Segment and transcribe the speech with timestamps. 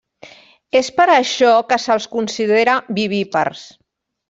[0.79, 3.65] És per això que se'ls considera vivípars.